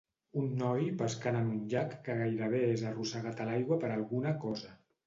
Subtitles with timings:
[0.43, 4.79] Un noi pescant en un llac que gairebé és arrossegat a l'aigua per alguna cosa.